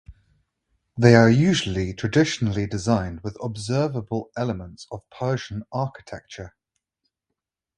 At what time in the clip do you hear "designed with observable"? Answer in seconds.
2.65-4.31